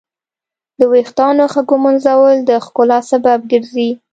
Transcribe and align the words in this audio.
د 0.79 0.81
ویښتانو 0.91 1.43
ښه 1.53 1.61
ږمنځول 1.69 2.35
د 2.49 2.51
ښکلا 2.65 2.99
سبب 3.11 3.39
ګرځي. 3.51 3.89